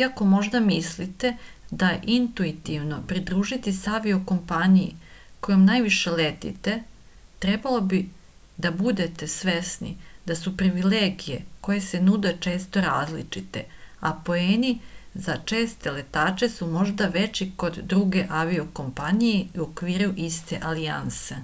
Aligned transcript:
iako 0.00 0.24
možda 0.32 0.58
mislite 0.64 1.30
da 1.80 1.86
je 1.94 1.98
intuitivno 2.16 2.98
pridružiti 3.12 3.72
se 3.78 3.94
avio-kompaniji 4.00 4.92
kojom 5.46 5.64
najviše 5.70 6.12
letite 6.20 6.74
trebalo 7.46 7.80
bi 7.94 8.00
da 8.66 8.70
budete 8.82 9.28
svesni 9.32 9.92
da 10.30 10.36
su 10.42 10.52
privilegije 10.62 11.40
koje 11.68 11.82
se 11.88 12.00
nude 12.10 12.32
često 12.48 12.84
različite 12.86 13.62
a 14.10 14.12
poeni 14.30 14.70
za 15.26 15.36
česte 15.52 15.96
letače 15.98 16.50
su 16.58 16.68
možda 16.78 17.08
veći 17.20 17.48
kod 17.64 17.80
druge 17.94 18.24
avio-kompanije 18.42 19.42
u 19.58 19.66
okviru 19.70 20.12
iste 20.28 20.62
alijanse 20.72 21.42